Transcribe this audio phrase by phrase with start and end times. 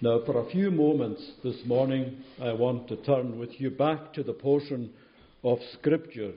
[0.00, 4.22] Now, for a few moments this morning, I want to turn with you back to
[4.22, 4.90] the portion
[5.42, 6.34] of Scripture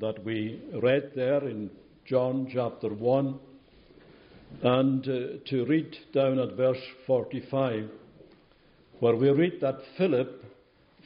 [0.00, 1.68] that we read there in
[2.06, 3.38] John chapter 1
[4.62, 7.90] and uh, to read down at verse 45,
[9.00, 10.42] where we read that Philip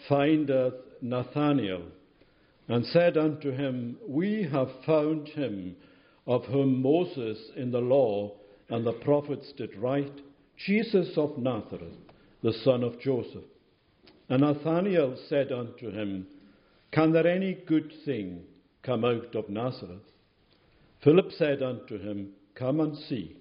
[0.08, 1.82] findeth Nathanael
[2.68, 5.74] and said unto him, We have found him
[6.24, 8.30] of whom Moses in the law
[8.68, 10.20] and the prophets did write
[10.64, 11.94] Jesus of Nazareth,
[12.42, 13.44] the son of Joseph.
[14.28, 16.26] And Nathanael said unto him,
[16.92, 18.42] Can there any good thing
[18.82, 20.02] come out of Nazareth?
[21.02, 23.36] Philip said unto him, Come and see.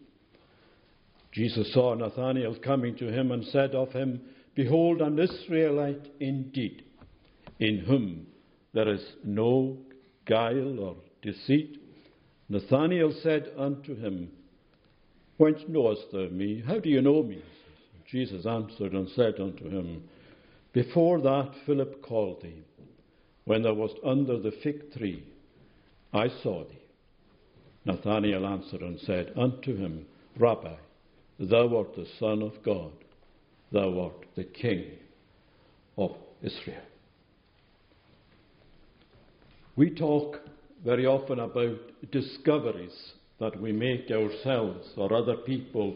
[1.31, 4.21] Jesus saw Nathanael coming to him and said of him,
[4.55, 6.83] Behold, an Israelite indeed,
[7.59, 8.27] in whom
[8.73, 9.77] there is no
[10.25, 11.77] guile or deceit.
[12.47, 14.29] Nathanael said unto him,
[15.37, 16.63] Whence knowest thou me?
[16.65, 17.41] How do you know me?
[18.09, 20.03] Jesus answered and said unto him,
[20.71, 22.63] Before that Philip called thee,
[23.45, 25.23] when thou wast under the fig tree,
[26.13, 26.79] I saw thee.
[27.85, 30.05] Nathanael answered and said unto him,
[30.37, 30.75] Rabbi,
[31.39, 32.91] thou art the Son of God,
[33.71, 34.85] thou art the King
[35.97, 36.81] of Israel.
[39.75, 40.39] We talk
[40.83, 41.77] very often about
[42.11, 45.95] discoveries that we make ourselves or other people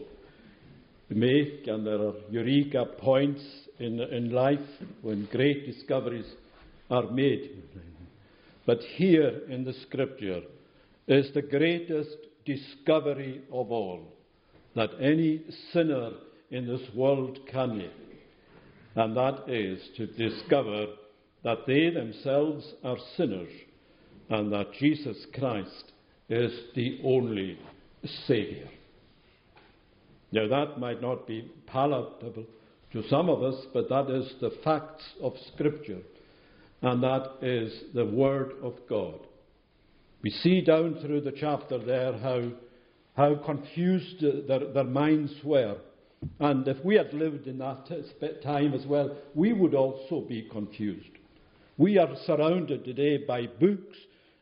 [1.08, 3.42] make, and there are eureka points
[3.78, 4.58] in, in life
[5.02, 6.30] when great discoveries
[6.90, 7.62] are made.
[8.66, 10.42] But here in the scripture
[11.08, 14.02] is the greatest discovery of all
[14.76, 16.10] that any sinner
[16.50, 17.90] in this world can make,
[18.94, 20.86] and that is to discover
[21.42, 23.50] that they themselves are sinners
[24.28, 25.92] and that Jesus Christ
[26.30, 27.58] is the only
[28.26, 28.68] Saviour.
[30.32, 32.46] Now, that might not be palatable
[32.92, 36.00] to some of us, but that is the facts of Scripture,
[36.82, 39.18] and that is the Word of God.
[40.22, 42.52] We see down through the chapter there how,
[43.16, 45.78] how confused their, their minds were.
[46.38, 47.86] And if we had lived in that
[48.42, 51.08] time as well, we would also be confused.
[51.76, 53.96] We are surrounded today by books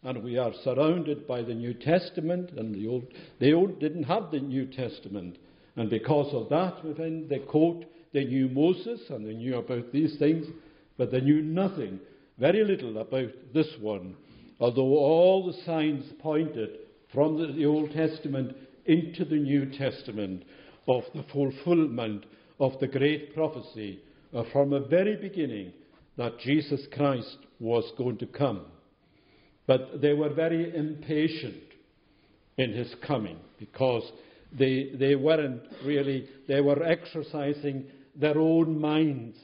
[0.08, 4.30] and we are surrounded by the New Testament, and the Old, they old didn't have
[4.30, 5.36] the New Testament.
[5.76, 10.16] And because of that, within they quote, they knew Moses and they knew about these
[10.18, 10.47] things,
[10.97, 12.00] but they knew nothing,
[12.38, 14.16] very little about this one,
[14.58, 16.70] although all the signs pointed
[17.12, 20.47] from the, the Old Testament into the New Testament
[20.88, 22.24] of the fulfillment
[22.58, 24.00] of the great prophecy
[24.32, 25.74] uh, from the very beginning
[26.16, 28.64] that Jesus Christ was going to come.
[29.68, 31.62] But they were very impatient
[32.56, 34.02] in his coming because
[34.50, 37.84] they, they weren't really, they were exercising
[38.16, 39.36] their own minds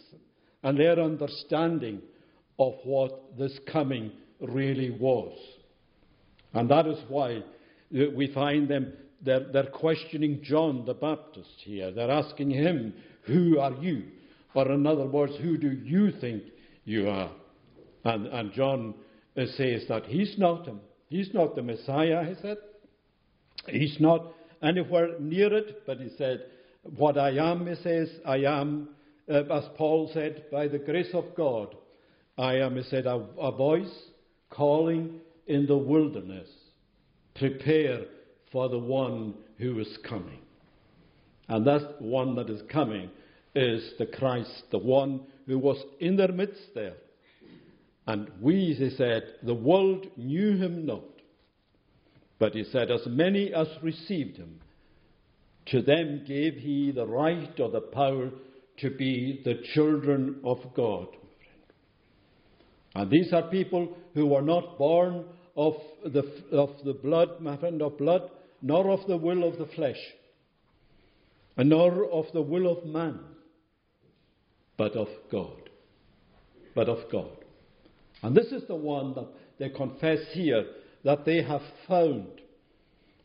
[0.63, 2.01] and their understanding
[2.59, 5.39] of what this coming really was.
[6.55, 7.43] And that is why
[7.91, 11.93] we find them, they're, they're questioning John the Baptist here.
[11.93, 12.95] They're asking him,
[13.27, 14.05] Who are you?
[14.55, 16.45] Or, in other words, who do you think
[16.87, 17.31] you are?
[18.05, 18.95] And, and John
[19.37, 20.81] says that he's not him.
[21.09, 22.57] He's not the Messiah, he said.
[23.69, 26.45] He's not anywhere near it, but he said,
[26.83, 28.89] What I am, he says, I am,
[29.29, 31.75] uh, as Paul said, by the grace of God.
[32.37, 33.93] I am, he said, a, a voice
[34.51, 36.49] calling in the wilderness,
[37.35, 38.03] prepare
[38.51, 40.39] for the one who is coming.
[41.49, 43.11] And that one that is coming
[43.55, 46.95] is the Christ, the one who was in their midst there.
[48.07, 51.05] And we, he said, the world knew him not.
[52.39, 54.61] But he said, as many as received him,
[55.67, 58.31] to them gave he the right or the power
[58.79, 61.07] to be the children of God.
[62.95, 65.25] And these are people who were not born
[65.57, 69.67] of the, of the blood, my friend, of blood, nor of the will of the
[69.75, 69.99] flesh,
[71.57, 73.21] and nor of the will of man,
[74.77, 75.71] but of God.
[76.75, 77.44] But of God.
[78.23, 79.29] And this is the one that
[79.59, 80.65] they confess here
[81.05, 82.41] that they have found.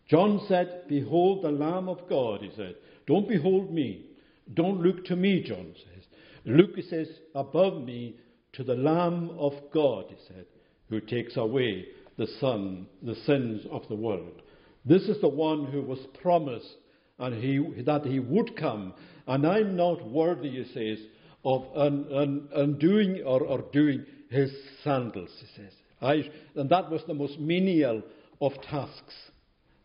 [0.10, 2.76] John said, Behold the Lamb of God, he said.
[3.08, 4.06] Don't behold me.
[4.54, 6.04] Don't look to me, John says.
[6.46, 8.16] Look, he says, above me
[8.54, 10.46] to the Lamb of God, he said,
[10.90, 11.86] who takes away
[12.18, 14.42] the Son, the sins of the world.
[14.86, 16.76] This is the one who was promised
[17.20, 18.94] and he, that he would come.
[19.28, 21.06] And I'm not worthy, he says,
[21.46, 24.52] of undoing un, un or, or doing his
[24.84, 25.74] sandals, he says.
[26.02, 28.02] I, and that was the most menial
[28.42, 29.16] of tasks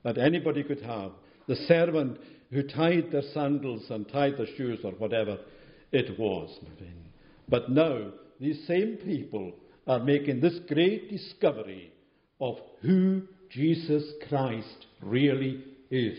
[0.04, 1.12] that anybody could have.
[1.48, 2.18] The servant
[2.50, 5.38] who tied their sandals and tied their shoes or whatever
[5.92, 6.56] it was.
[7.48, 9.52] But now, these same people
[9.86, 11.92] are making this great discovery
[12.40, 16.18] of who Jesus Christ really is.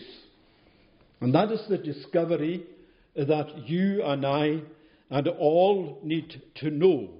[1.20, 2.64] And that is the discovery
[3.14, 4.60] that you and I
[5.10, 7.10] and all need to know.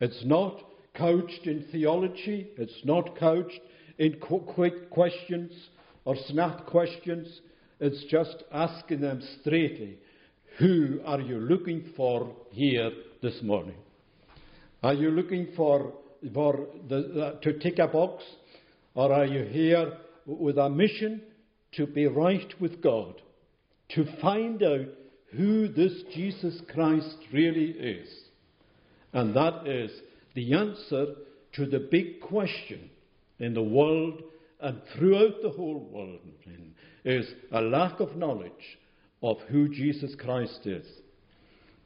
[0.00, 0.62] It's not
[0.94, 3.60] couched in theology, it's not couched
[3.98, 5.52] in quick questions
[6.04, 7.40] or snap questions.
[7.80, 9.98] It's just asking them straightly,
[10.58, 12.90] who are you looking for here
[13.22, 13.76] this morning?
[14.82, 15.92] Are you looking for,
[16.32, 18.22] for the, to tick a box?
[18.94, 19.92] Or are you here
[20.24, 21.22] with a mission
[21.72, 23.20] to be right with God?
[23.90, 24.86] To find out
[25.36, 28.08] who this Jesus Christ really is?
[29.12, 29.90] And that is
[30.34, 31.14] the answer
[31.54, 32.90] to the big question
[33.38, 34.22] in the world
[34.60, 36.20] and throughout the whole world
[37.04, 38.78] is a lack of knowledge
[39.22, 40.86] of who Jesus Christ is.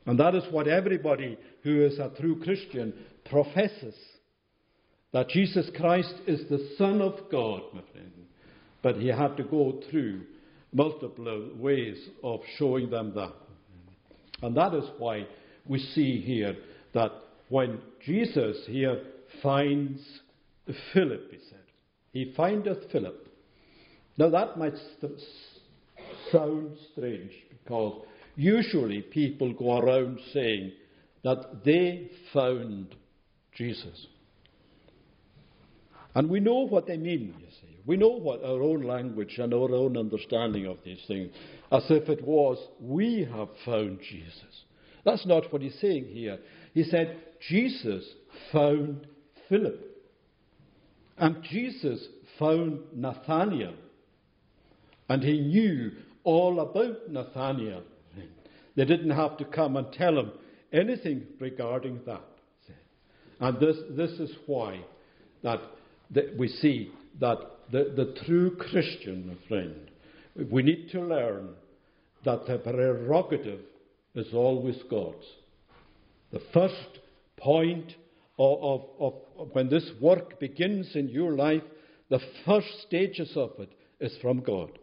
[0.07, 2.95] And that is what everybody who is a true Christian
[3.25, 3.95] professes
[5.13, 8.13] that Jesus Christ is the Son of God, my friend.
[8.83, 10.23] But he had to go through
[10.73, 13.33] multiple ways of showing them that.
[14.43, 15.27] And that is why
[15.67, 16.57] we see here
[16.95, 17.13] that
[17.49, 19.03] when Jesus here
[19.43, 20.01] finds
[20.93, 21.59] Philip, he said,
[22.13, 23.29] he findeth Philip.
[24.17, 25.21] Now that might st-
[26.33, 28.03] sound strange because
[28.37, 30.73] usually people go around saying
[31.25, 32.95] that they found
[33.55, 34.07] Jesus.
[36.15, 37.79] And we know what they mean, you see.
[37.87, 41.31] We know what our own language and our own understanding of these things,
[41.71, 44.65] as if it was, we have found Jesus.
[45.05, 46.39] That's not what he's saying here.
[46.73, 47.19] He said,
[47.49, 48.05] Jesus
[48.53, 49.07] found
[49.49, 49.87] Philip.
[51.19, 52.07] And Jesus
[52.39, 53.75] found Nathanael.
[55.09, 55.93] And he knew
[56.25, 57.83] all about Nathanael.
[58.77, 60.31] They didn't have to come and tell him
[60.73, 62.23] anything regarding that.
[63.41, 64.81] And this, this is why
[65.43, 65.61] that,
[66.11, 67.39] that we see that
[67.73, 69.75] the, the true Christian, friend,
[70.51, 71.51] we need to learn
[72.25, 73.61] that the prerogative
[74.15, 75.25] is always God's.
[76.32, 77.00] The first
[77.37, 77.94] point
[78.38, 81.62] of, of, of, when this work begins in your life,
[82.09, 84.79] the first stages of it is from God.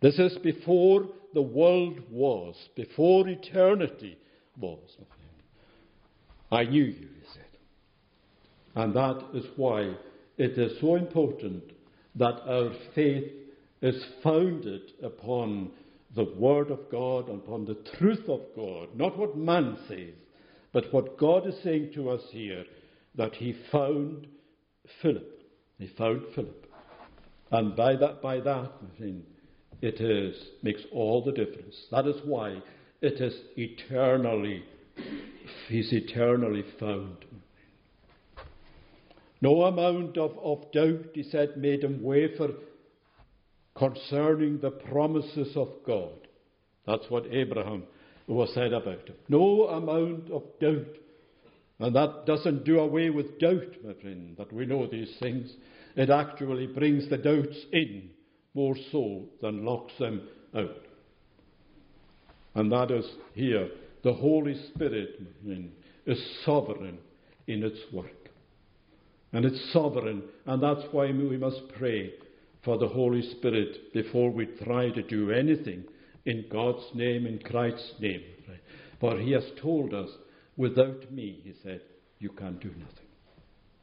[0.00, 4.18] This is before the world was, before eternity
[4.60, 4.78] was.
[6.50, 7.44] I knew you, he said.
[8.74, 9.94] And that is why
[10.38, 11.64] it is so important
[12.14, 13.32] that our faith
[13.82, 15.70] is founded upon
[16.14, 20.14] the Word of God, upon the truth of God, not what man says,
[20.76, 22.66] but what God is saying to us here,
[23.14, 24.26] that he found
[25.00, 25.40] Philip.
[25.78, 26.70] He found Philip.
[27.50, 28.72] And by that, by that,
[29.80, 31.74] it is, makes all the difference.
[31.90, 32.60] That is why
[33.00, 34.64] it is eternally,
[35.68, 37.24] he's eternally found.
[39.40, 42.50] No amount of, of doubt, he said, made him waver
[43.78, 46.28] concerning the promises of God.
[46.86, 47.84] That's what Abraham
[48.34, 49.16] was said about him.
[49.28, 50.96] No amount of doubt.
[51.78, 55.52] And that doesn't do away with doubt, my friend, that we know these things.
[55.94, 58.10] It actually brings the doubts in
[58.54, 60.22] more so than locks them
[60.56, 60.86] out.
[62.54, 63.68] And that is here.
[64.02, 65.20] The Holy Spirit
[66.06, 66.98] is sovereign
[67.46, 68.30] in its work.
[69.32, 72.14] And it's sovereign, and that's why we must pray
[72.64, 75.84] for the Holy Spirit before we try to do anything
[76.26, 78.22] in God's name, in Christ's name.
[79.00, 80.10] For He has told us,
[80.56, 81.80] without me, He said,
[82.18, 83.06] you can do nothing.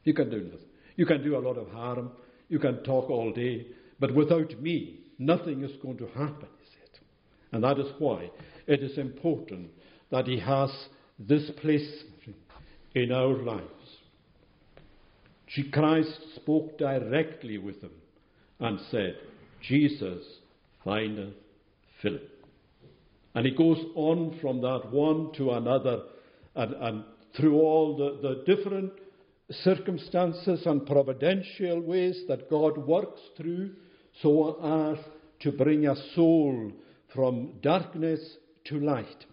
[0.04, 0.68] You can do nothing.
[0.96, 2.10] You can do a lot of harm.
[2.48, 3.66] You can talk all day.
[4.00, 7.00] But without me, nothing is going to happen, he said.
[7.52, 8.30] And that is why
[8.66, 9.70] it is important
[10.10, 10.70] that he has
[11.18, 12.04] this place
[12.94, 13.68] in our lives.
[15.72, 17.92] Christ spoke directly with him
[18.58, 19.16] and said,
[19.62, 20.24] Jesus
[20.84, 21.34] findeth
[22.02, 22.33] Philip.
[23.34, 26.02] And he goes on from that one to another
[26.54, 27.04] and, and
[27.36, 28.92] through all the, the different
[29.50, 33.72] circumstances and providential ways that God works through
[34.22, 35.04] so as
[35.40, 36.72] to bring a soul
[37.12, 38.20] from darkness
[38.66, 39.26] to light.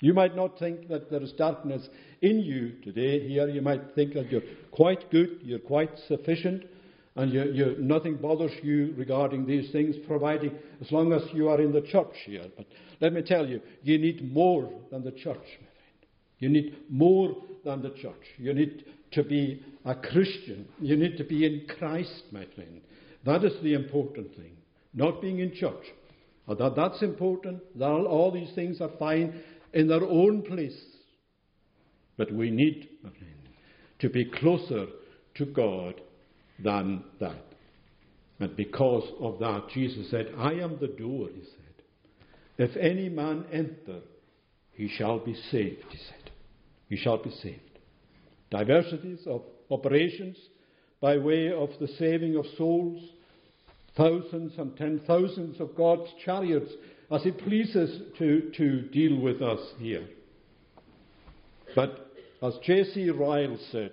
[0.00, 1.88] You might not think that there is darkness
[2.20, 3.48] in you today here.
[3.48, 6.64] You might think that you're quite good, you're quite sufficient,
[7.16, 11.60] and you, you, nothing bothers you regarding these things, providing as long as you are
[11.60, 12.44] in the church here.
[12.56, 12.66] But
[13.00, 16.06] let me tell you, you need more than the church, my friend.
[16.38, 18.22] You need more than the church.
[18.36, 20.68] You need to be a Christian.
[20.78, 22.82] You need to be in Christ, my friend.
[23.24, 24.56] That is the important thing.
[24.96, 25.84] not being in church.
[26.48, 27.62] That, that's important.
[27.80, 29.40] All, all these things are fine
[29.72, 30.78] in their own place.
[32.16, 32.88] But we need
[34.00, 34.86] to be closer
[35.36, 36.00] to God
[36.62, 37.44] than that.
[38.38, 42.68] And because of that, Jesus said, I am the door, he said.
[42.70, 44.00] If any man enter,
[44.72, 46.30] he shall be saved, he said.
[46.88, 47.60] He shall be saved.
[48.50, 50.36] Diversities of operations
[51.00, 53.02] by way of the saving of souls,
[53.96, 56.72] thousands and ten thousands of God's chariots
[57.10, 60.06] as He pleases to, to deal with us here.
[61.74, 62.10] But
[62.42, 63.10] as J.C.
[63.10, 63.92] Ryle said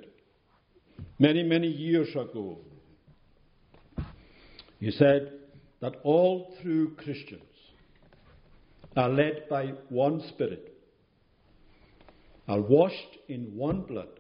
[1.19, 2.57] many, many years ago,
[4.79, 5.31] he said
[5.81, 7.41] that all true Christians
[8.95, 10.73] are led by one Spirit,
[12.47, 14.19] are washed in one blood,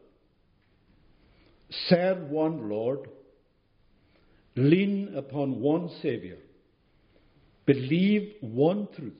[1.89, 3.09] serve one Lord,
[4.55, 6.37] lean upon one Saviour,
[7.65, 9.13] believe one truth,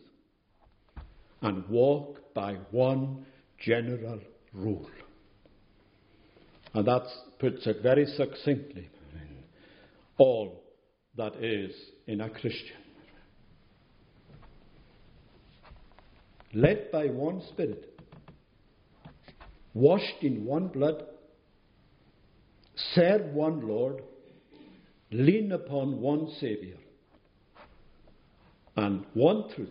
[1.42, 3.26] and walk by one
[3.60, 4.20] general
[4.54, 4.88] rule.
[6.74, 7.04] And that
[7.40, 8.90] puts it very succinctly
[10.18, 10.64] all
[11.16, 11.72] that is
[12.08, 12.78] in a Christian.
[16.54, 18.00] Led by one Spirit,
[19.74, 21.04] washed in one blood,
[22.94, 24.04] serve one Lord,
[25.12, 26.78] lean upon one Saviour,
[28.76, 29.70] and one truth,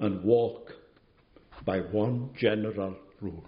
[0.00, 0.72] and walk
[1.64, 3.44] by one general rule.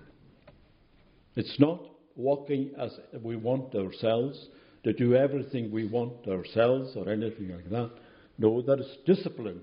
[1.34, 1.80] It's not
[2.16, 2.90] walking as
[3.22, 4.46] we want ourselves,
[4.84, 7.90] to do everything we want ourselves or anything like that.
[8.38, 9.60] No, there is discipline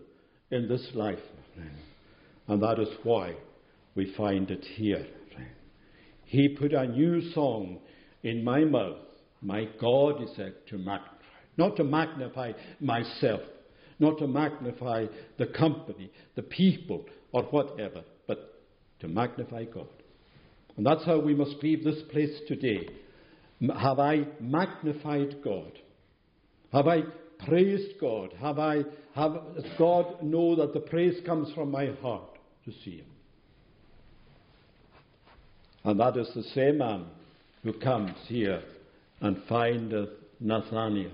[0.52, 1.20] in this life.
[2.48, 3.36] And that is why
[3.96, 5.06] we find it here.
[6.24, 7.80] He put a new song
[8.24, 8.98] in my mouth.
[9.42, 11.16] My God, he said, to magnify.
[11.58, 13.42] Not to magnify myself,
[14.00, 18.62] not to magnify the company, the people, or whatever, but
[19.02, 19.88] to magnify God.
[20.80, 22.88] And that's how we must leave this place today.
[23.78, 25.74] Have I magnified God?
[26.72, 27.02] Have I
[27.46, 28.32] praised God?
[28.40, 29.42] Have I have
[29.78, 33.08] God know that the praise comes from my heart to see Him?
[35.84, 37.08] And that is the same man
[37.62, 38.64] who comes here
[39.20, 41.12] and findeth Nathanael.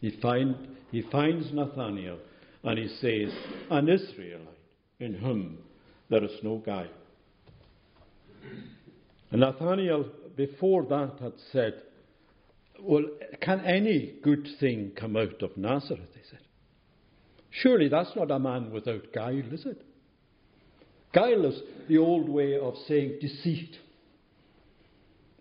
[0.00, 0.54] He, find,
[0.92, 2.18] he finds Nathanael
[2.62, 3.36] and he says,
[3.68, 4.46] An Israelite
[5.00, 5.58] in whom
[6.08, 6.86] there is no guile.
[9.30, 10.06] And Nathanael,
[10.36, 11.82] before that, had said,
[12.80, 13.04] Well,
[13.40, 16.10] can any good thing come out of Nazareth?
[16.14, 16.40] He said.
[17.50, 19.82] Surely that's not a man without guile, is it?
[21.12, 23.76] Guile is the old way of saying deceit.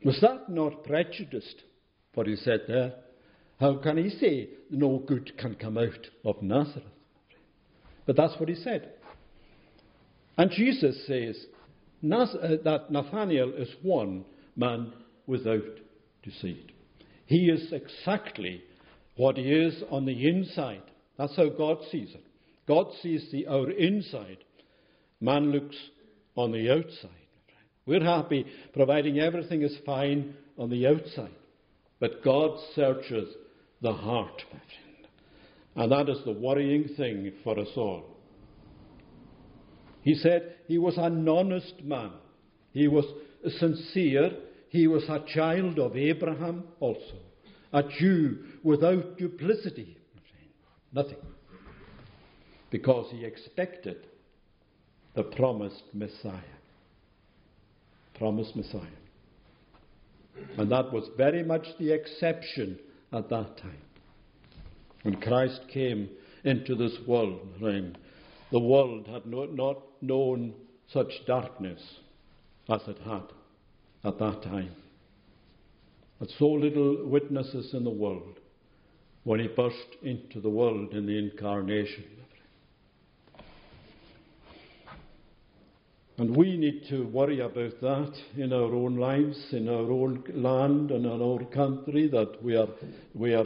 [0.03, 1.63] Was that not prejudiced,
[2.13, 2.93] what he said there?
[3.59, 6.85] How can he say no good can come out of Nazareth?
[8.05, 8.93] But that's what he said.
[10.37, 11.45] And Jesus says
[12.03, 14.25] uh, that Nathaniel is one
[14.55, 14.93] man
[15.27, 15.63] without
[16.23, 16.71] deceit.
[17.25, 18.63] He is exactly
[19.15, 20.81] what he is on the inside.
[21.17, 22.23] That's how God sees it.
[22.67, 24.37] God sees the our inside.
[25.19, 25.75] Man looks
[26.35, 27.09] on the outside.
[27.85, 31.35] We're happy providing everything is fine on the outside.
[31.99, 33.27] But God searches
[33.81, 35.07] the heart, my friend.
[35.75, 38.18] And that is the worrying thing for us all.
[40.09, 42.09] He said he was an honest man.
[42.71, 43.05] He was
[43.59, 44.31] sincere.
[44.69, 47.19] He was a child of Abraham also.
[47.73, 49.97] A Jew without duplicity.
[50.91, 51.19] Nothing.
[52.71, 54.07] Because he expected
[55.13, 56.57] the promised Messiah.
[58.15, 58.81] Promised Messiah.
[60.57, 62.79] And that was very much the exception
[63.13, 63.83] at that time.
[65.03, 66.09] When Christ came
[66.43, 67.41] into this world,
[68.51, 70.53] the world had not known
[70.91, 71.81] such darkness
[72.67, 73.23] as it had
[74.03, 74.75] at that time.
[76.19, 78.39] But so little witnesses in the world
[79.23, 82.05] when he burst into the world in the incarnation.
[86.17, 90.91] And we need to worry about that in our own lives, in our own land
[90.91, 92.67] and in our own country, that we are,
[93.13, 93.45] we are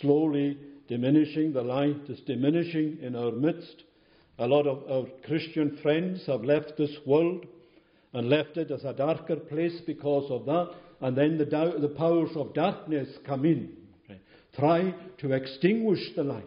[0.00, 3.84] slowly diminishing, the light is diminishing in our midst.
[4.40, 7.44] A lot of our Christian friends have left this world
[8.14, 10.70] and left it as a darker place because of that,
[11.02, 13.70] and then the, the powers of darkness come in,
[14.56, 16.44] try to extinguish the light.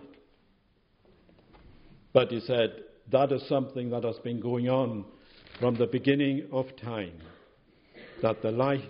[2.13, 5.05] But he said, that is something that has been going on
[5.59, 7.21] from the beginning of time,
[8.23, 8.81] that the light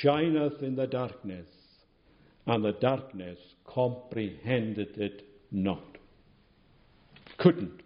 [0.00, 1.46] shineth in the darkness,
[2.46, 5.98] and the darkness comprehended it not.
[7.36, 7.83] couldn't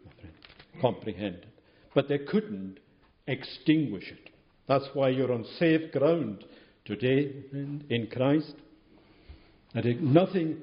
[0.81, 1.49] comprehend it.
[1.95, 2.79] But they couldn't
[3.27, 4.31] extinguish it.
[4.67, 6.45] That's why you're on safe ground
[6.85, 8.55] today in Christ.
[9.75, 10.59] And nothing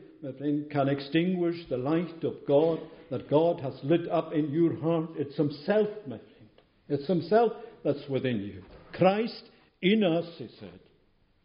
[0.72, 2.80] can extinguish the light of God
[3.12, 5.10] that God has lit up in your heart.
[5.16, 6.50] It's Himself, my friend.
[6.90, 7.54] It's Himself
[7.84, 8.64] that's within you.
[8.94, 9.44] Christ
[9.82, 10.80] in us, he said,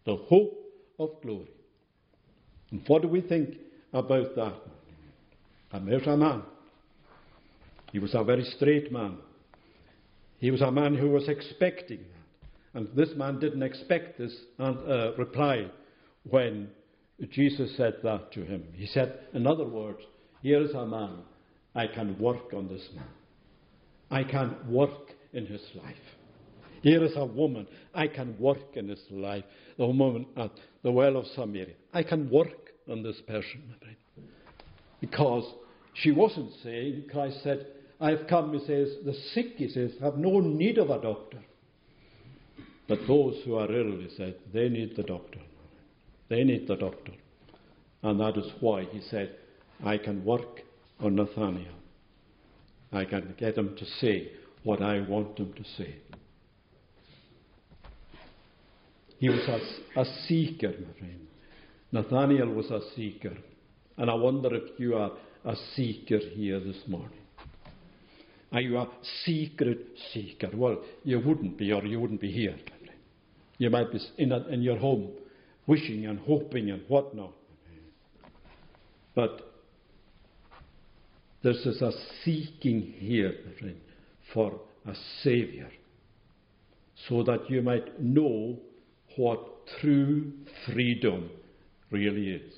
[0.07, 0.57] the hope
[0.99, 1.51] of glory.
[2.71, 3.57] And what do we think
[3.93, 4.55] about that?
[5.73, 6.43] And there's a man.
[7.93, 9.19] He was a very straight man.
[10.39, 12.79] He was a man who was expecting that.
[12.79, 15.67] And this man didn't expect this uh, reply
[16.29, 16.69] when
[17.31, 18.65] Jesus said that to him.
[18.75, 19.99] He said, in other words,
[20.43, 21.19] here is a man.
[21.75, 23.09] I can work on this man.
[24.11, 25.95] I can work in his life.
[26.83, 27.67] Here is a woman.
[27.95, 29.45] I can work in his life.
[29.77, 30.51] The woman at
[30.83, 31.75] the well of Samaria.
[31.93, 33.75] I can work on this person.
[35.01, 35.45] Because
[35.95, 37.67] she wasn't saying, Christ said,
[38.01, 41.39] I've come, he says, the sick, he says, have no need of a doctor.
[42.89, 45.39] But those who are ill, he said, they need the doctor.
[46.29, 47.13] They need the doctor.
[48.03, 49.37] And that is why he said,
[49.85, 50.63] I can work
[50.99, 51.75] on Nathaniel.
[52.93, 54.33] I can get him to say
[54.65, 55.97] what I want him to say.
[59.19, 61.27] He was a, a seeker, my friend.
[61.93, 63.37] Nathaniel was a seeker.
[63.99, 65.13] And I wonder if you are
[65.45, 67.20] a seeker here this morning.
[68.53, 68.89] Are you a
[69.25, 69.79] secret
[70.13, 70.51] seeker?
[70.53, 72.57] Well, you wouldn't be, or you wouldn't be here.
[73.59, 75.11] You might be in, a, in your home,
[75.67, 77.33] wishing and hoping and whatnot.
[79.15, 79.53] But
[81.43, 81.93] this is a
[82.25, 83.35] seeking here,
[84.33, 85.69] for a Saviour,
[87.09, 88.59] so that you might know
[89.17, 90.33] what true
[90.67, 91.31] freedom
[91.91, 92.55] really is.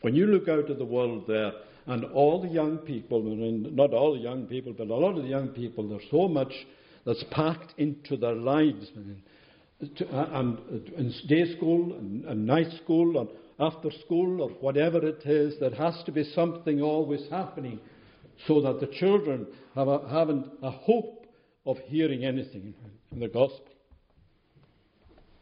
[0.00, 1.52] When you look out at the world there,
[1.86, 5.28] and all the young people, not all the young people, but a lot of the
[5.28, 6.52] young people, there's so much
[7.04, 8.86] that's packed into their lives.
[8.96, 13.28] Uh, and, uh, in day school, and, and night school, and
[13.58, 17.80] after school, or whatever it is, there has to be something always happening
[18.46, 21.26] so that the children have a, haven't a hope
[21.66, 22.74] of hearing anything
[23.10, 23.66] in the gospel.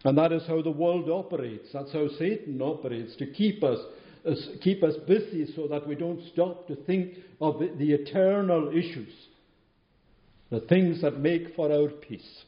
[0.05, 1.69] And that is how the world operates.
[1.73, 3.79] That's how Satan operates to keep us,
[4.63, 9.13] keep us busy so that we don't stop to think of the, eternal issues,
[10.51, 12.45] the things that make for our peace.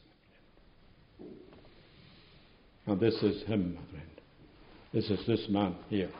[2.85, 4.09] And this is him, my friend.
[4.93, 6.11] This is this man here.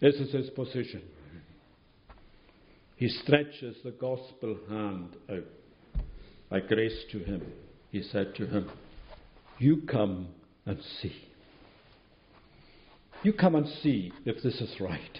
[0.00, 1.02] This is his position.
[2.96, 5.44] He stretches the gospel hand out
[6.50, 7.42] by grace to him.
[7.90, 8.70] He said to him,
[9.58, 10.28] you come
[10.66, 11.14] and see.
[13.24, 15.18] You come and see if this is right.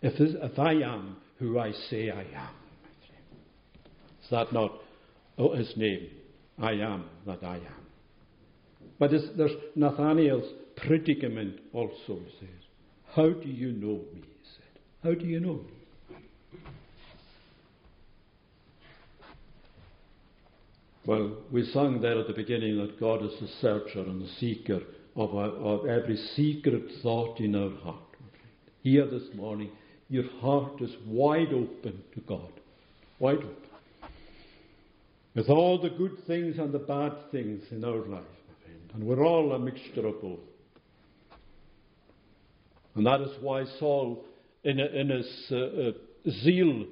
[0.00, 2.54] If, this, if I am who I say I am.
[4.22, 4.72] Is that not
[5.36, 6.08] oh, his name?
[6.58, 7.86] I am that I am.
[8.98, 12.48] But there's Nathaniel's predicament also, he says.
[13.14, 14.22] How do you know me?
[14.22, 14.80] He said.
[15.04, 15.72] How do you know me?
[21.04, 24.80] Well, we sang there at the beginning that God is the searcher and the seeker
[25.18, 27.98] of, our, of every secret thought in our heart.
[28.82, 29.70] Here this morning,
[30.08, 32.52] your heart is wide open to God.
[33.18, 33.50] Wide open.
[35.34, 38.22] With all the good things and the bad things in our life.
[38.94, 40.38] And we're all a mixture of both.
[42.94, 44.24] And that is why Saul,
[44.62, 45.92] in, in his uh, uh,
[46.44, 46.86] zeal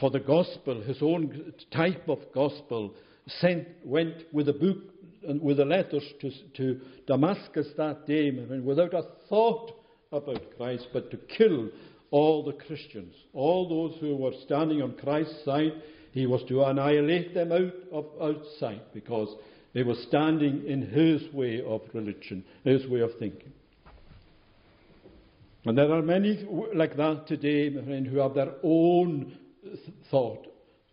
[0.00, 2.94] for the gospel, his own type of gospel,
[3.26, 4.78] sent, went with a book
[5.40, 9.72] with the letters to, to Damascus that day, without a thought
[10.12, 11.68] about Christ, but to kill
[12.10, 15.72] all the Christians, all those who were standing on Christ's side.
[16.12, 19.28] He was to annihilate them out of outside because
[19.72, 23.52] they were standing in his way of religion, his way of thinking.
[25.64, 29.36] And there are many like that today, my friend, who have their own
[30.10, 30.46] thought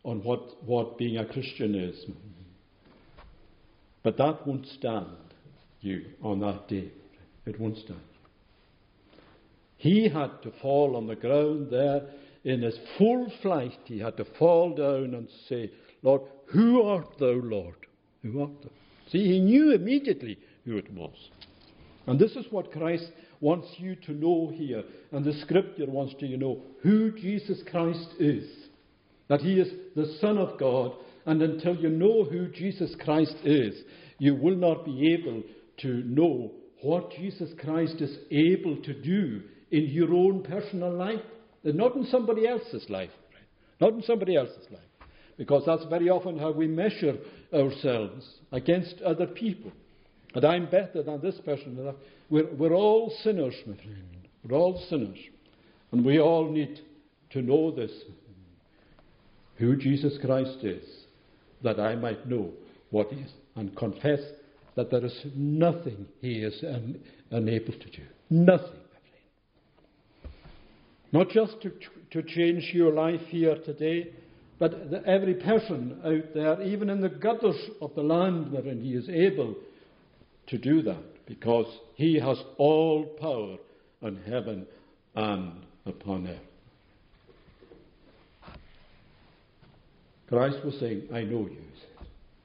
[0.03, 2.03] on what, what being a Christian is.
[4.03, 5.07] But that won't stand
[5.79, 6.91] you on that day.
[7.45, 7.99] It won't stand.
[9.77, 12.03] He had to fall on the ground there
[12.43, 13.79] in his full flight.
[13.85, 15.71] He had to fall down and say,
[16.03, 17.75] Lord, who art thou, Lord?
[18.23, 18.69] Who art thou?
[19.11, 21.15] See, he knew immediately who it was.
[22.07, 26.29] And this is what Christ wants you to know here, and the scripture wants you
[26.29, 28.47] to know who Jesus Christ is
[29.31, 30.91] that he is the Son of God.
[31.25, 33.75] And until you know who Jesus Christ is,
[34.17, 35.43] you will not be able
[35.81, 41.21] to know what Jesus Christ is able to do in your own personal life.
[41.63, 43.11] not in somebody else's life.
[43.79, 44.81] Not in somebody else's life.
[45.37, 47.17] Because that's very often how we measure
[47.53, 49.71] ourselves against other people.
[50.33, 51.93] And I'm better than this person.
[52.29, 54.27] We're, we're all sinners, my friend.
[54.43, 55.17] We're all sinners.
[55.91, 56.79] And we all need
[57.31, 57.91] to know this
[59.57, 60.83] who Jesus Christ is,
[61.63, 62.51] that I might know
[62.89, 64.19] what he is, and confess
[64.75, 66.99] that there is nothing he is un-
[67.31, 68.03] unable to do.
[68.29, 68.79] Nothing.
[71.11, 71.71] Not just to,
[72.11, 74.13] to change your life here today,
[74.59, 78.93] but the, every person out there, even in the gutters of the land wherein he
[78.93, 79.55] is able
[80.47, 83.57] to do that, because he has all power
[84.01, 84.65] on heaven
[85.15, 85.53] and
[85.85, 86.50] upon earth.
[90.31, 91.61] Christ was saying, I know you.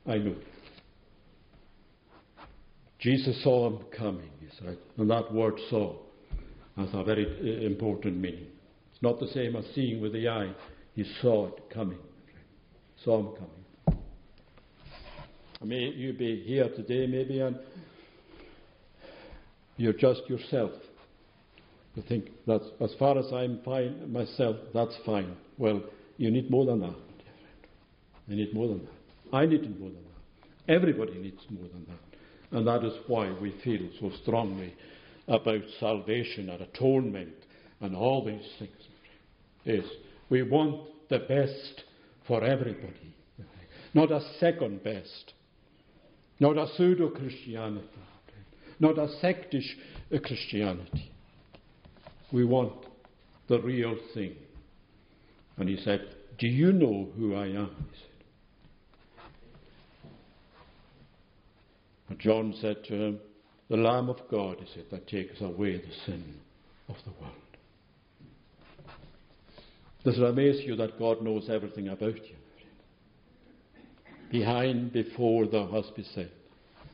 [0.07, 0.43] I know you.
[2.99, 4.77] Jesus saw him coming, said.
[4.99, 5.95] And that word saw
[6.77, 8.49] has a very uh, important meaning.
[8.93, 10.53] It's not the same as seeing with the eye.
[10.95, 12.01] He saw it coming.
[13.05, 14.01] Saw him coming.
[15.63, 17.57] May you be here today, maybe, and
[19.77, 20.73] you're just yourself.
[21.95, 25.37] You think that's as far as I'm fine myself, that's fine.
[25.57, 25.83] Well,
[26.17, 27.06] you need more than that.
[28.27, 29.37] You need more than that.
[29.37, 30.73] I need more than that.
[30.75, 32.57] Everybody needs more than that.
[32.57, 34.75] And that is why we feel so strongly
[35.29, 37.35] about salvation and atonement
[37.81, 38.71] and all these things.
[39.65, 39.85] Is
[40.31, 41.85] we want the best
[42.27, 43.15] for everybody,
[43.95, 45.33] not a second best,
[46.39, 47.87] not a pseudo Christianity,
[48.79, 49.77] not a sectish
[50.25, 51.11] Christianity.
[52.33, 52.87] We want
[53.49, 54.35] the real thing.
[55.57, 56.07] And he said,
[56.39, 57.71] Do you know who I am?
[62.09, 63.21] And John said to him,
[63.69, 66.37] The Lamb of God is it that takes away the sin
[66.89, 67.35] of the world.
[70.05, 72.37] Does it amaze you that God knows everything about you?
[74.31, 76.31] Behind, before thou hast said,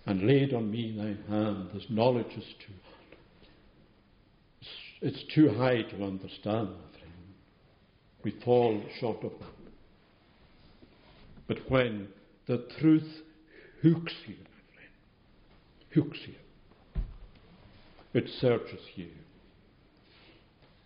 [0.06, 2.72] and laid on me thine hand, this knowledge is too
[5.02, 7.34] it's too high to understand, my friend.
[8.22, 9.72] We fall short of that.
[11.48, 12.06] But when
[12.46, 13.10] the truth
[13.82, 14.36] hooks you,
[15.94, 16.34] hooks you.
[18.14, 19.08] It searches you.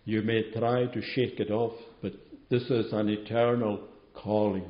[0.05, 2.13] You may try to shake it off, but
[2.49, 3.81] this is an eternal
[4.15, 4.65] calling.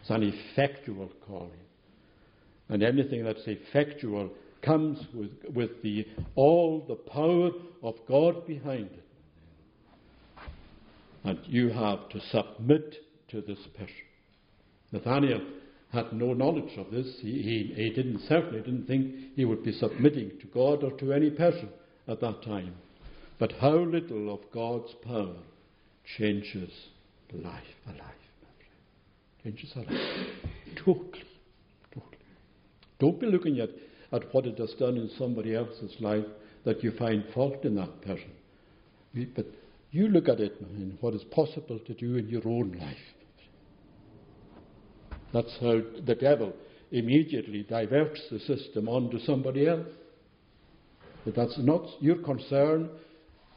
[0.00, 1.50] It's an effectual calling.
[2.68, 4.30] And anything that's effectual
[4.62, 7.50] comes with, with the, all the power
[7.82, 9.04] of God behind it.
[11.24, 12.94] And you have to submit
[13.28, 13.94] to this person.
[14.92, 15.40] Nathaniel
[15.96, 17.06] had no knowledge of this.
[17.20, 21.12] He, he, he didn't, certainly didn't think he would be submitting to God or to
[21.12, 21.70] any person
[22.06, 22.74] at that time.
[23.38, 25.36] But how little of God's power
[26.16, 26.70] changes
[27.32, 28.00] life, a life.
[29.42, 30.28] Changes a life.
[30.76, 31.24] Totally.
[31.92, 32.18] Totally.
[32.98, 33.70] Don't be looking at,
[34.12, 36.24] at what it has done in somebody else's life
[36.64, 38.30] that you find fault in that person.
[39.34, 39.46] But
[39.90, 42.96] you look at it and what is possible to do in your own life.
[45.36, 46.54] That's how the devil
[46.90, 49.86] immediately diverts the system onto somebody else.
[51.26, 52.88] But that's not your concern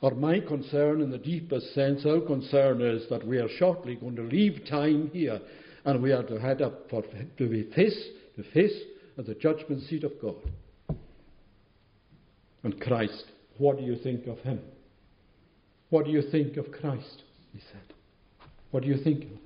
[0.02, 2.06] or my concern in the deepest sense.
[2.06, 5.40] Our concern is that we are shortly going to leave time here
[5.86, 7.02] and we are to head up for,
[7.38, 8.78] to be face to face
[9.18, 10.36] at the judgment seat of God.
[12.64, 13.24] And Christ,
[13.58, 14.60] what do you think of him?
[15.92, 17.24] What do you think of Christ?
[17.54, 17.96] He said.
[18.72, 19.40] What do you think of?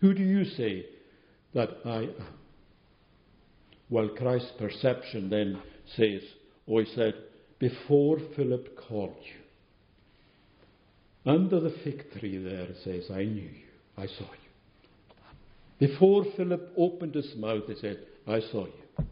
[0.00, 0.86] Who do you say
[1.54, 2.26] that I am.
[3.88, 5.60] Well, Christ's perception then
[5.96, 6.22] says,
[6.68, 7.14] oh, he said,
[7.58, 9.40] before Philip called you,
[11.30, 15.88] under the fig tree there, says, I knew you, I saw you.
[15.88, 19.04] Before Philip opened his mouth, he said, I saw you.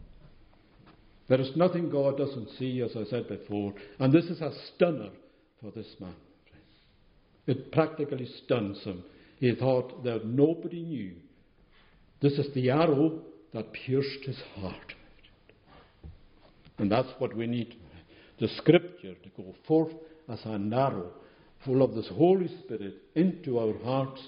[1.27, 5.09] There is nothing God doesn't see, as I said before, and this is a stunner
[5.61, 6.15] for this man.
[7.45, 9.03] It practically stuns him.
[9.37, 11.13] He thought that nobody knew
[12.21, 13.21] this is the arrow
[13.53, 14.93] that pierced his heart.
[16.77, 17.75] And that's what we need
[18.39, 19.91] the scripture to go forth
[20.29, 21.11] as an arrow
[21.65, 24.21] full of this Holy Spirit into our hearts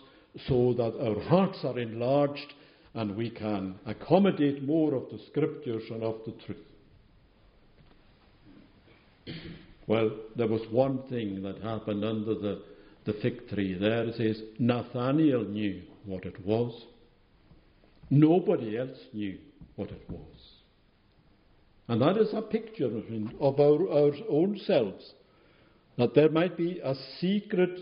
[0.47, 2.54] so that our hearts are enlarged
[2.93, 6.58] and we can accommodate more of the scriptures and of the truth.
[9.88, 12.62] Well, there was one thing that happened under the,
[13.06, 13.77] the fig tree.
[13.77, 16.86] There it says, Nathaniel knew what it was.
[18.12, 19.38] Nobody else knew
[19.78, 20.21] what it was.
[21.88, 22.91] And that is a picture
[23.39, 25.13] of our, our own selves.
[25.97, 27.80] That there might be a secret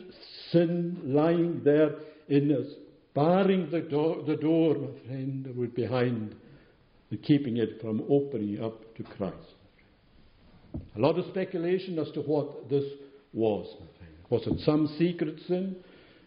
[0.51, 1.95] sin lying there
[2.27, 2.67] in us,
[3.15, 6.35] barring the door, the door, my friend, behind,
[7.09, 9.35] and keeping it from opening up to Christ.
[10.95, 12.85] A lot of speculation as to what this
[13.33, 13.67] was.
[14.29, 15.75] Was it some secret sin?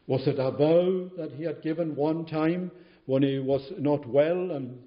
[0.09, 2.73] Was it a vow that he had given one time
[3.07, 4.53] when he was not well?
[4.53, 4.79] And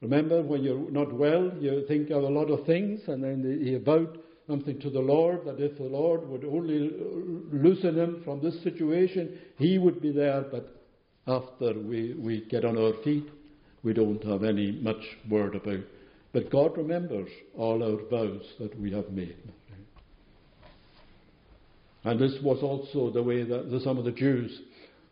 [0.00, 3.76] remember, when you're not well, you think of a lot of things, and then he
[3.76, 6.90] vowed something to the Lord that if the Lord would only
[7.52, 10.44] loosen him from this situation, he would be there.
[10.50, 10.68] But
[11.26, 13.28] after we, we get on our feet,
[13.82, 15.80] we don't have any much word about.
[16.32, 19.36] But God remembers all our vows that we have made.
[22.04, 24.60] And this was also the way that some of the Jews,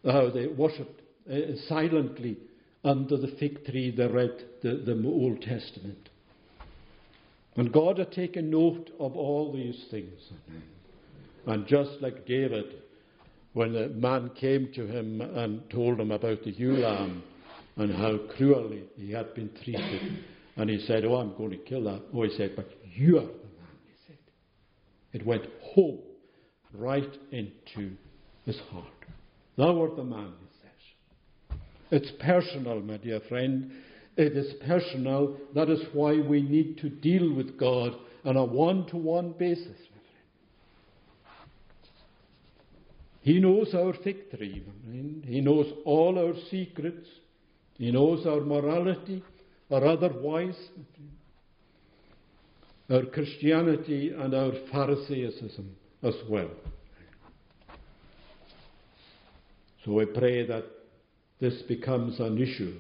[0.04, 1.36] how they worshipped uh,
[1.68, 2.38] silently
[2.84, 6.10] under the fig tree, they read the, the Old Testament.
[7.56, 10.20] And God had taken note of all these things.
[11.46, 12.82] And just like David,
[13.52, 17.22] when a man came to him and told him about the ewe lamb
[17.76, 20.24] and how cruelly he had been treated,
[20.56, 22.02] and he said, Oh, I'm going to kill that.
[22.14, 24.18] Oh, he said, But you are the man, he said.
[25.12, 26.00] It went home,
[26.72, 27.92] right into
[28.44, 28.84] his heart.
[29.56, 30.32] Thou art the man.
[31.94, 33.70] It's personal, my dear friend.
[34.16, 35.36] It is personal.
[35.54, 37.92] That is why we need to deal with God
[38.24, 39.78] on a one to one basis.
[43.20, 45.24] He knows our victory, my friend.
[45.24, 47.06] He knows all our secrets.
[47.78, 49.22] He knows our morality
[49.68, 50.58] or otherwise,
[52.90, 55.70] our Christianity and our Pharisaism
[56.02, 56.50] as well.
[59.84, 60.64] So I pray that
[61.44, 62.74] this becomes an issue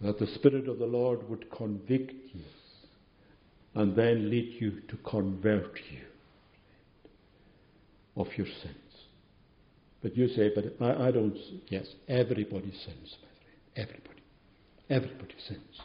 [0.00, 2.42] that the Spirit of the Lord would convict you
[3.76, 6.00] and then lead you to convert you
[8.16, 8.74] of your sins.
[10.02, 11.36] But you say, but I, I don't.
[11.68, 13.88] Yes, everybody sins, my friend.
[13.88, 14.22] Everybody.
[14.90, 15.80] Everybody sins.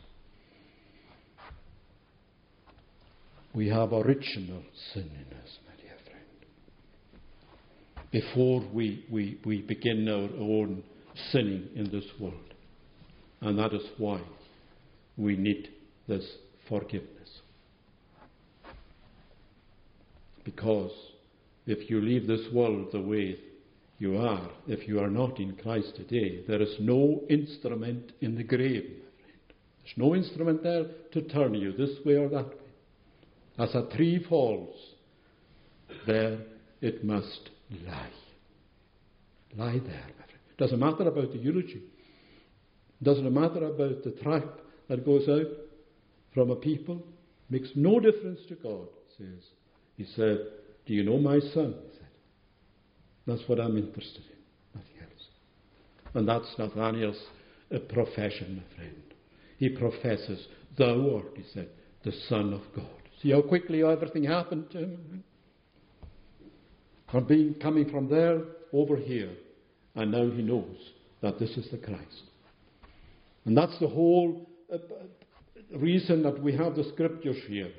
[3.54, 6.26] We have original sin in us, my dear friend.
[8.12, 10.84] Before we, we, we begin our own
[11.32, 12.54] sinning in this world.
[13.42, 14.22] And that is why
[15.18, 15.70] we need
[16.08, 16.26] this
[16.68, 17.42] forgiveness.
[20.44, 20.92] Because
[21.66, 23.38] if you leave this world the way
[24.00, 28.44] you are, if you are not in Christ today, there is no instrument in the
[28.44, 28.90] grave.
[29.84, 32.56] There's no instrument there to turn you this way or that way.
[33.58, 34.76] As a tree falls,
[36.08, 36.40] there
[36.82, 37.50] it must
[37.86, 38.10] lie.
[39.58, 40.29] Lie there.
[40.60, 41.82] Doesn't matter about the eulogy.
[43.02, 45.48] Doesn't matter about the tract that goes out
[46.34, 47.02] from a people.
[47.50, 49.42] Makes no difference to God, says.
[49.96, 50.38] He said,
[50.86, 51.76] Do you know my son?
[51.82, 52.08] He said.
[53.26, 55.28] That's what I'm interested in, nothing else.
[56.14, 57.22] And that's Nathaniel's
[57.74, 59.04] uh, profession, my friend.
[59.58, 60.46] He professes,
[60.78, 61.70] Thou art, he said,
[62.04, 62.86] the Son of God.
[63.22, 65.24] See how quickly everything happened to him?
[67.10, 68.42] From being coming from there
[68.72, 69.32] over here,
[70.00, 70.78] and now he knows
[71.22, 72.24] that this is the Christ.
[73.44, 74.78] And that's the whole uh,
[75.78, 77.72] reason that we have the scriptures here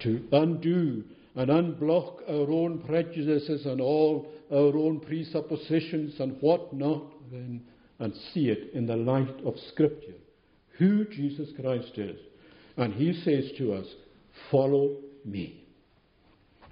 [0.00, 7.04] to undo and unblock our own prejudices and all our own presuppositions and what not,
[7.30, 7.62] then,
[7.98, 10.16] and see it in the light of Scripture.
[10.78, 12.18] Who Jesus Christ is.
[12.78, 13.86] And He says to us,
[14.50, 14.96] Follow
[15.26, 15.64] me.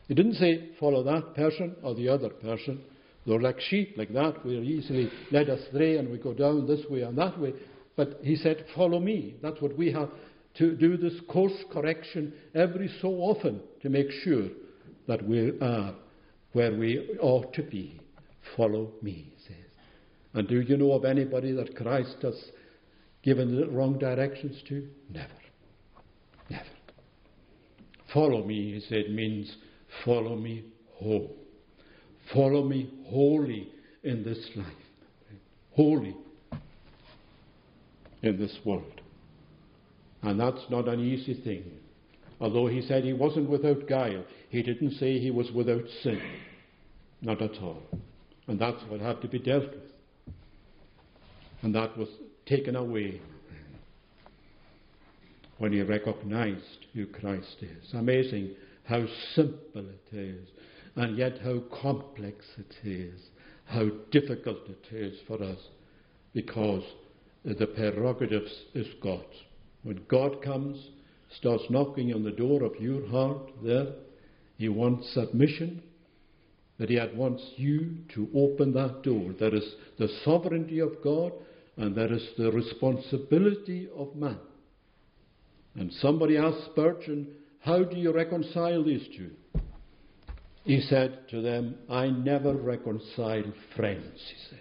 [0.08, 2.80] He didn't say, Follow that person or the other person.
[3.26, 4.44] They're like sheep, like that.
[4.44, 7.52] We're easily led astray and we go down this way and that way.
[7.96, 9.36] But he said, Follow me.
[9.42, 10.10] That's what we have
[10.54, 14.48] to do this course correction every so often to make sure
[15.06, 15.94] that we are
[16.52, 18.00] where we ought to be.
[18.56, 19.56] Follow me, he says.
[20.34, 22.34] And do you know of anybody that Christ has
[23.22, 24.88] given the wrong directions to?
[25.10, 25.28] Never.
[26.48, 26.64] Never.
[28.12, 29.56] Follow me, he said, means
[30.04, 31.28] follow me home.
[32.32, 33.68] Follow me wholly
[34.02, 34.66] in this life.
[35.72, 36.16] Wholly
[38.22, 39.00] in this world.
[40.22, 41.64] And that's not an easy thing.
[42.40, 46.20] Although he said he wasn't without guile, he didn't say he was without sin.
[47.20, 47.82] Not at all.
[48.46, 50.34] And that's what had to be dealt with.
[51.62, 52.08] And that was
[52.46, 53.20] taken away
[55.58, 57.92] when he recognized who Christ is.
[57.92, 58.52] Amazing
[58.84, 60.48] how simple it is,
[60.96, 63.20] and yet how complex it is,
[63.66, 65.58] how difficult it is for us,
[66.34, 66.82] because
[67.44, 69.24] the prerogatives is God's.
[69.82, 70.78] When God comes,
[71.38, 73.92] starts knocking on the door of your heart there,
[74.58, 75.82] He wants submission,
[76.78, 79.32] that He wants you to open that door.
[79.38, 81.32] There is the sovereignty of God,
[81.76, 84.38] and there is the responsibility of man.
[85.76, 87.28] And somebody asked Spurgeon,
[87.60, 89.30] How do you reconcile these two?
[90.64, 94.60] He said to them, I never reconcile friends, he said.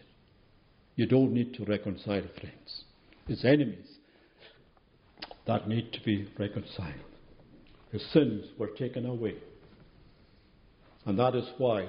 [0.96, 2.84] You don't need to reconcile friends.
[3.28, 3.88] It's enemies
[5.46, 6.94] that need to be reconciled.
[7.92, 9.36] His sins were taken away.
[11.06, 11.88] And that is why,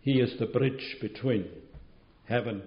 [0.00, 1.46] he is the bridge between
[2.24, 2.62] heaven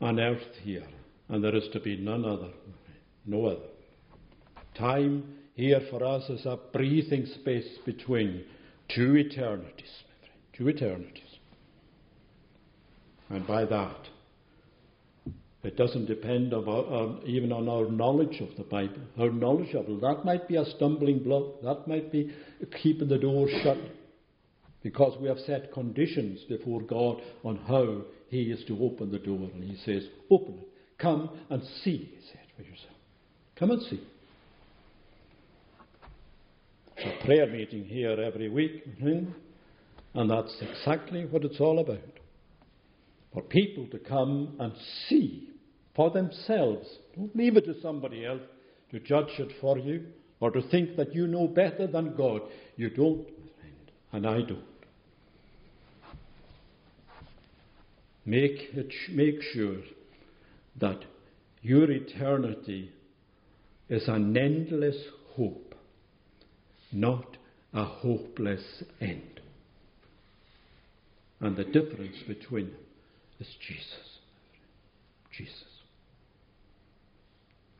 [0.00, 0.86] and earth here.
[1.28, 2.50] And there is to be none other,
[3.24, 3.66] no other.
[4.78, 8.44] Time here for us is a breathing space between
[8.94, 10.02] two eternities,
[10.52, 11.22] two eternities.
[13.28, 14.08] And by that,
[15.66, 19.00] it doesn't depend on, uh, um, even on our knowledge of the Bible.
[19.18, 20.00] Our knowledge of it.
[20.00, 21.60] That might be a stumbling block.
[21.62, 22.32] That might be
[22.82, 23.78] keeping the door shut.
[24.82, 29.50] Because we have set conditions before God on how He is to open the door.
[29.52, 30.68] And He says, Open it.
[30.98, 32.94] Come and see, He said for yourself.
[33.56, 34.00] Come and see.
[37.04, 39.24] A prayer meeting here every week, hmm?
[40.14, 42.00] and that's exactly what it's all about.
[43.34, 44.72] For people to come and
[45.08, 45.50] see
[45.94, 46.86] for themselves.
[47.16, 48.42] Don't leave it to somebody else
[48.90, 50.06] to judge it for you
[50.40, 52.42] or to think that you know better than God.
[52.76, 53.26] You don't,
[54.12, 54.62] and I don't.
[58.24, 59.78] Make, it, make sure
[60.80, 61.00] that
[61.62, 62.90] your eternity
[63.88, 64.96] is an endless
[65.34, 65.65] hope,
[66.92, 67.36] not
[67.72, 69.40] a hopeless end.
[71.40, 72.80] And the difference between them
[73.40, 74.18] is Jesus.
[75.36, 75.52] Jesus.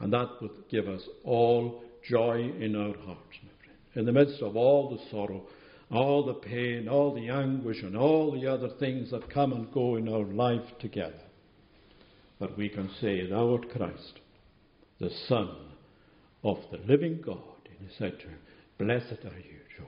[0.01, 3.79] And that would give us all joy in our hearts, my friend.
[3.95, 5.43] In the midst of all the sorrow,
[5.91, 9.97] all the pain, all the anguish, and all the other things that come and go
[9.97, 11.21] in our life together,
[12.39, 14.21] But we can say, Thou art Christ,
[15.01, 15.49] the Son
[16.45, 17.39] of the living God.
[17.65, 18.39] And he said to him,
[18.79, 19.87] Blessed are you, John,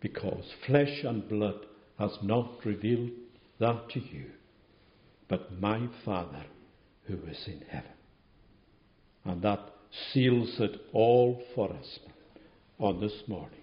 [0.00, 1.66] because flesh and blood
[1.98, 3.10] has not revealed
[3.58, 4.26] that to you,
[5.28, 6.44] but my Father
[7.06, 7.90] who is in heaven.
[9.24, 9.60] And that
[10.12, 11.98] seals it all for us
[12.78, 13.60] on this morning.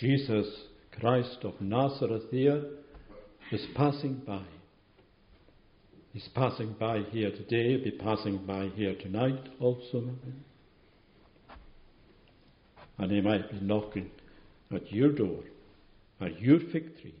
[0.00, 0.46] Jesus
[1.00, 2.62] Christ of Nazareth here
[3.52, 4.42] is passing by.
[6.12, 10.10] He's passing by here today, be passing by here tonight also.
[12.98, 14.10] And he might be knocking
[14.74, 15.40] at your door,
[16.20, 17.14] at your fig tree,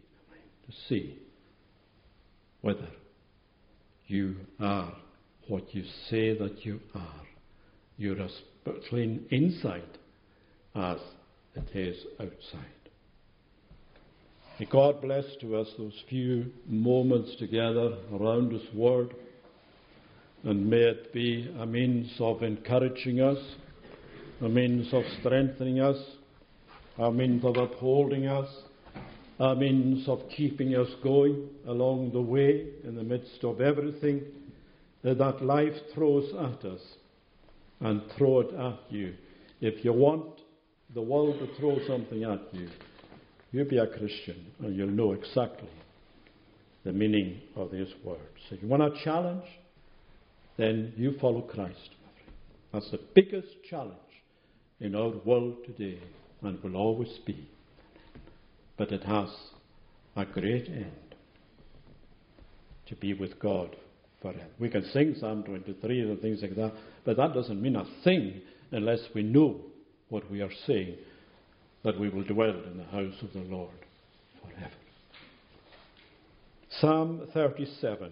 [0.66, 1.18] to see
[2.62, 2.88] whether
[4.06, 4.92] you are
[5.48, 7.26] what you say that you are.
[7.96, 8.32] You're as
[8.88, 9.98] clean inside
[10.74, 10.98] as
[11.54, 12.76] it is outside.
[14.58, 19.14] May God bless to us those few moments together around His Word,
[20.44, 23.38] and may it be a means of encouraging us,
[24.40, 25.96] a means of strengthening us,
[26.98, 28.48] a means of upholding us,
[29.38, 34.22] a means of keeping us going along the way in the midst of everything
[35.02, 36.80] that life throws at us
[37.80, 39.14] and throw it at you.
[39.60, 40.40] If you want
[40.94, 42.68] the world to throw something at you,
[43.52, 45.68] you be a Christian and you'll know exactly
[46.84, 48.20] the meaning of these words.
[48.50, 49.44] If you want a challenge,
[50.56, 51.90] then you follow Christ.
[52.72, 53.96] That's the biggest challenge
[54.80, 55.98] in our world today
[56.42, 57.48] and will always be.
[58.76, 59.28] But it has
[60.16, 61.14] a great end
[62.88, 63.74] to be with God
[64.20, 64.46] forever.
[64.58, 66.72] We can sing Psalm 23 and things like that,
[67.04, 68.40] but that doesn't mean a thing
[68.72, 69.60] unless we know
[70.08, 70.96] what we are saying,
[71.84, 73.70] that we will dwell in the house of the Lord
[74.42, 74.70] forever.
[76.80, 78.10] Psalm 37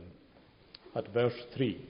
[0.96, 1.88] at verse 3.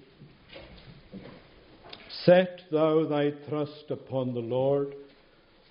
[2.22, 4.94] Set thou thy trust upon the Lord,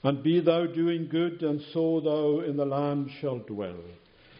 [0.03, 3.79] and be thou doing good, and so thou in the land shalt dwell,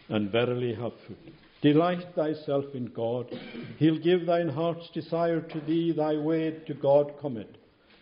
[0.08, 1.32] and verily have food.
[1.62, 3.32] Delight thyself in God.
[3.78, 7.56] He'll give thine heart's desire to thee, thy way to God commit.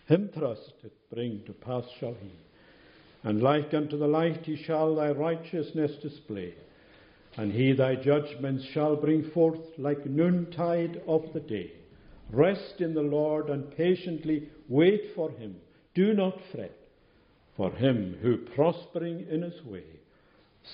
[0.09, 2.33] Him trust it bring to pass shall he.
[3.23, 6.55] And like unto the light he shall thy righteousness display.
[7.37, 11.71] And he thy judgments shall bring forth like noontide of the day.
[12.33, 15.57] Rest in the Lord and patiently wait for him.
[15.95, 16.75] Do not fret
[17.57, 19.85] for him who prospering in his way,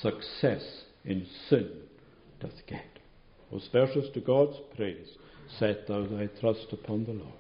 [0.01, 1.69] success in sin
[2.41, 3.01] doth get.
[3.51, 5.09] Those verses to God's praise.
[5.59, 7.33] Set thou thy trust upon the Lord.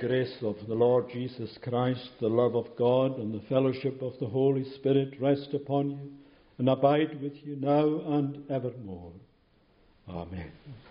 [0.00, 4.12] The grace of the Lord Jesus Christ, the love of God, and the fellowship of
[4.20, 6.12] the Holy Spirit rest upon you
[6.58, 8.87] and abide with you now and evermore.